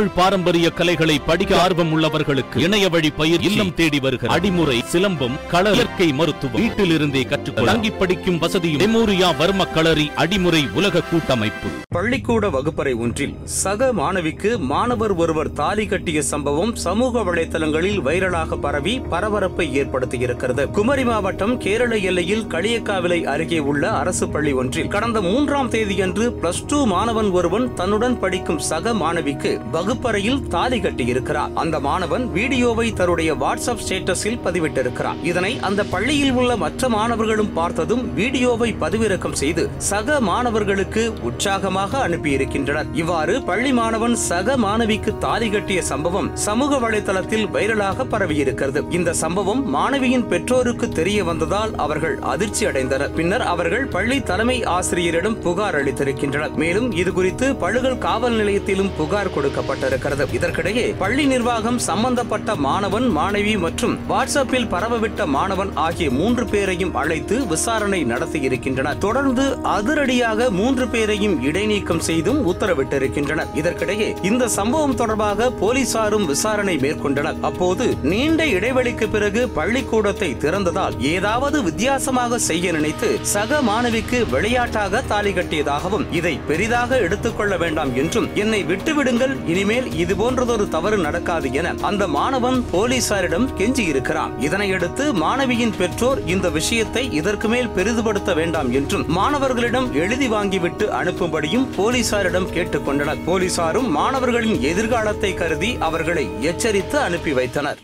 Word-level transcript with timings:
தமிழ் 0.00 0.18
பாரம்பரிய 0.18 0.66
கலைகளை 0.70 1.14
படிக்க 1.20 1.52
ஆர்வம் 1.62 1.90
உள்ளவர்களுக்கு 1.94 2.58
இணைய 2.58 2.84
வழி 2.88 3.08
பயிர் 3.10 3.42
இல்லம் 3.42 3.72
தேடி 3.74 3.98
வருகிற 4.00 4.28
அடிமுறை 4.34 4.76
சிலம்பம் 4.92 5.34
கள 5.50 5.64
இயற்கை 5.72 6.06
மருத்துவம். 6.12 6.60
வீட்டில் 6.62 6.92
இருந்தே 6.92 7.22
கற்றுக்கொள்ள 7.22 7.70
தங்கி 7.70 7.90
படிக்கும் 7.92 8.38
வசதியும் 8.38 8.82
மெமோரியா 8.82 9.28
வர்ம 9.40 9.66
களரி 9.74 10.06
அடிமுறை 10.16 10.62
உலக 10.74 11.02
கூட்டமைப்பு. 11.10 11.68
பள்ளிக்கூட 11.88 12.48
வகுப்பறை 12.48 12.94
ஒன்றில் 12.94 13.34
சக 13.56 13.90
மாணவிக்கு 13.92 14.52
மாணவர் 14.70 15.14
ஒருவர் 15.16 15.52
தாலி 15.52 15.86
கட்டிய 15.86 16.22
சம்பவம் 16.22 16.72
சமூக 16.76 17.22
வலைதளங்களில் 17.22 18.00
வைரலாக 18.00 18.58
பரவி 18.58 18.94
பரபரப்பை 19.10 19.68
ஏற்படுத்தியிருக்கிறது 19.82 20.66
குமரி 20.70 21.04
மாவட்டம் 21.04 21.54
கேரள 21.58 21.92
எல்லையில் 22.04 22.46
களியக்காவிலை 22.46 23.20
அருகே 23.26 23.60
உள்ள 23.66 23.84
அரசு 23.98 24.28
பள்ளி 24.28 24.54
ஒன்றில் 24.54 24.90
கடந்த 24.96 25.20
மூன்றாம் 25.20 25.72
தேதியன்று 25.76 26.26
பிளஸ் 26.40 26.64
டூ 26.66 26.80
மாணவன் 26.86 27.30
ஒருவன் 27.32 27.68
தன்னுடன் 27.74 28.18
படிக்கும் 28.18 28.64
சக 28.70 28.96
மாணவிக்கு 29.02 29.54
வகு 29.70 29.88
வகுப்பறையில் 29.90 30.42
தாலி 30.52 30.76
கட்டியிருக்கிறார். 30.82 31.54
அந்த 31.62 31.76
மாணவன் 31.86 32.24
வீடியோவை 32.34 32.84
தன்னுடைய 32.98 33.30
வாட்ஸ்அப் 33.40 33.80
ஸ்டேட்டஸில் 33.84 34.36
பதிவிட்டிருக்கிறார் 34.44 35.18
இதனை 35.30 35.50
அந்த 35.68 35.80
பள்ளியில் 35.92 36.34
உள்ள 36.40 36.52
மற்ற 36.62 36.88
மாணவர்களும் 36.94 37.50
பார்த்ததும் 37.56 38.04
வீடியோவை 38.18 38.68
பதிவிறக்கம் 38.82 39.36
செய்து 39.40 39.62
சக 39.88 40.18
மாணவர்களுக்கு 40.28 41.02
உற்சாகமாக 41.28 42.02
அனுப்பியிருக்கின்றனர். 42.06 42.90
இவ்வாறு 43.02 43.34
பள்ளி 43.48 43.72
மாணவன் 43.80 44.14
சக 44.28 44.56
மாணவிக்கு 44.66 45.14
தாலி 45.24 45.48
கட்டிய 45.54 45.82
சம்பவம் 45.90 46.28
சமூக 46.46 46.78
வலைதளத்தில் 46.84 47.46
வைரலாக 47.56 48.06
பரவியிருக்கிறது. 48.14 48.82
இந்த 48.98 49.16
சம்பவம் 49.22 49.64
மாணவியின் 49.76 50.28
பெற்றோருக்கு 50.34 50.88
தெரிய 51.00 51.24
வந்ததால் 51.30 51.74
அவர்கள் 51.86 52.16
அதிர்ச்சி 52.34 52.64
அடைந்தனர். 52.70 53.14
பின்னர் 53.18 53.46
அவர்கள் 53.54 53.86
பள்ளி 53.96 54.20
தலைமை 54.30 54.58
ஆசிரியரிடம் 54.76 55.38
புகார் 55.48 55.80
அளித்திருக்கின்றனர். 55.82 56.56
மேலும் 56.64 56.88
இதுகுறித்து 57.02 57.48
பழுகல் 57.64 58.00
காவல் 58.08 58.38
நிலையத்திலும் 58.40 58.94
புகார் 59.00 59.34
கொடுக்கப்பட்டிருக்கிறது 59.80 60.36
இதற்கிடையே 60.36 60.86
பள்ளி 61.02 61.24
நிர்வாகம் 61.32 61.78
சம்பந்தப்பட்ட 61.88 62.54
மாணவன் 62.66 63.06
மாணவி 63.18 63.54
மற்றும் 63.64 63.94
வாட்ஸ்அப்பில் 64.10 64.68
பரவவிட்ட 64.74 65.26
மாணவன் 65.36 65.72
ஆகிய 65.86 66.08
மூன்று 66.18 66.44
பேரையும் 66.52 66.94
அழைத்து 67.02 67.36
விசாரணை 67.52 68.00
நடத்தி 68.12 68.40
இருக்கின்றனர் 68.48 69.00
தொடர்ந்து 69.06 69.44
அதிரடியாக 69.76 70.48
மூன்று 70.60 70.86
பேரையும் 70.94 71.36
இடைநீக்கம் 71.48 72.04
செய்தும் 72.08 72.40
உத்தரவிட்டிருக்கின்றனர். 72.52 73.52
இதற்கிடையே 73.60 74.08
இந்த 74.30 74.44
சம்பவம் 74.58 74.96
தொடர்பாக 75.00 75.50
போலீசாரும் 75.62 76.26
விசாரணை 76.32 76.76
மேற்கொண்டனர். 76.84 77.40
அப்போது 77.48 77.86
நீண்ட 78.12 78.40
இடைவெளிக்கு 78.56 79.08
பிறகு 79.16 79.42
பள்ளிக்கூடத்தை 79.58 80.30
திறந்ததால் 80.44 80.96
ஏதாவது 81.14 81.58
வித்தியாசமாக 81.68 82.38
செய்ய 82.48 82.72
நினைத்து 82.78 83.10
சக 83.34 83.60
மாணவிக்கு 83.68 84.18
விளையாட்டாக 84.34 85.02
தாலி 85.12 85.32
கட்டியதாகவும் 85.38 86.06
இதை 86.18 86.34
பெரிதாக 86.48 86.98
எடுத்துக்கொள்ள 87.06 87.54
வேண்டாம் 87.62 87.92
என்றும் 88.02 88.28
என்னை 88.42 88.60
விட்டுவிடுங்கள் 88.70 89.34
இனி 89.52 89.59
இனிமேல் 89.60 89.88
இது 90.02 90.14
போன்றதொரு 90.14 90.68
தவறு 90.68 90.98
நடக்காது 90.98 91.48
என 91.52 91.72
அந்த 91.88 92.04
மாணவன் 92.08 92.58
போலீசாரிடம் 92.72 93.46
கெஞ்சியிருக்கிறான். 93.58 94.32
இதனையடுத்து 94.46 95.04
மாணவியின் 95.22 95.74
பெற்றோர் 95.78 96.20
இந்த 96.26 96.50
விஷயத்தை 96.50 97.02
இதற்கு 97.12 97.48
மேல் 97.48 97.68
பெரிதுபடுத்த 97.68 98.34
வேண்டாம் 98.34 98.72
என்றும் 98.72 99.04
மாணவர்களிடம் 99.18 99.92
எழுதி 99.92 100.28
வாங்கிவிட்டு 100.28 100.86
அனுப்பும்படியும் 101.00 101.68
போலீசாரிடம் 101.76 102.50
கேட்டுக்கொண்டனர். 102.56 103.22
போலீசாரும் 103.26 103.90
மாணவர்களின் 103.98 104.60
எதிர்காலத்தை 104.72 105.34
கருதி 105.34 105.76
அவர்களை 105.88 106.26
எச்சரித்து 106.40 106.98
அனுப்பி 106.98 107.32
வைத்தனர். 107.32 107.80